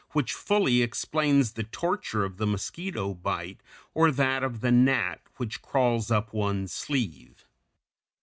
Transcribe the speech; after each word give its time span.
224), 0.13 0.19
which 0.19 0.33
fully 0.33 0.81
explains 0.81 1.51
the 1.51 1.61
torture 1.63 2.25
of 2.25 2.37
the 2.37 2.47
mosquito 2.47 3.13
bite 3.13 3.59
or 3.93 4.09
that 4.09 4.41
of 4.41 4.61
the 4.61 4.71
gnat 4.71 5.21
which 5.37 5.61
crawls 5.61 6.09
up 6.09 6.33
one's 6.33 6.71
sleeve 6.73 7.35
(Fig. 7.41 7.45